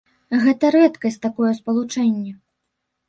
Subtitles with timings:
[0.45, 2.33] Гэта рэдкасць, такое спалучэнне!